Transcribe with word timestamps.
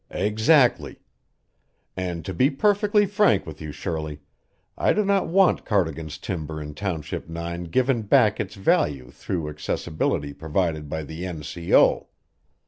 "Exactly. 0.09 0.97
And 1.95 2.25
to 2.25 2.33
be 2.33 2.49
perfectly 2.49 3.05
frank 3.05 3.45
with 3.45 3.61
you, 3.61 3.71
Shirley, 3.71 4.21
I 4.75 4.93
do 4.93 5.05
not 5.05 5.27
want 5.27 5.63
Cardigan's 5.63 6.17
timber 6.17 6.59
in 6.59 6.73
Township 6.73 7.29
Nine 7.29 7.65
given 7.65 8.01
back 8.01 8.39
its 8.39 8.55
value 8.55 9.11
through 9.11 9.47
accessibility 9.47 10.33
provided 10.33 10.89
by 10.89 11.03
the 11.03 11.23
N.C.O. 11.27 12.07